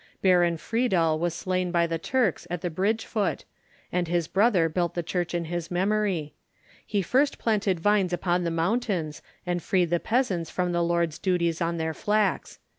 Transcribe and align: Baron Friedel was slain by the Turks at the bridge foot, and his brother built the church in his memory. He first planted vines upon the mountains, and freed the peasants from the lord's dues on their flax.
Baron 0.23 0.57
Friedel 0.57 1.19
was 1.19 1.35
slain 1.35 1.69
by 1.71 1.85
the 1.85 1.99
Turks 1.99 2.47
at 2.49 2.61
the 2.61 2.71
bridge 2.71 3.05
foot, 3.05 3.45
and 3.91 4.07
his 4.07 4.27
brother 4.27 4.67
built 4.67 4.95
the 4.95 5.03
church 5.03 5.35
in 5.35 5.45
his 5.45 5.69
memory. 5.69 6.33
He 6.87 7.03
first 7.03 7.37
planted 7.37 7.79
vines 7.79 8.11
upon 8.11 8.43
the 8.43 8.49
mountains, 8.49 9.21
and 9.45 9.61
freed 9.61 9.91
the 9.91 9.99
peasants 9.99 10.49
from 10.49 10.71
the 10.71 10.81
lord's 10.83 11.19
dues 11.19 11.61
on 11.61 11.77
their 11.77 11.93
flax. 11.93 12.57